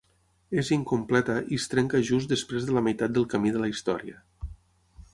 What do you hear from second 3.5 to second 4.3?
de la història.